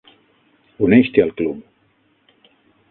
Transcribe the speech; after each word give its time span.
Uneix-te 0.87 1.25
al 1.27 1.35
club. 1.43 2.51